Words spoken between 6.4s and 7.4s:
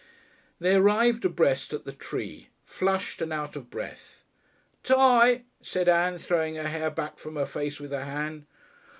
her hair back from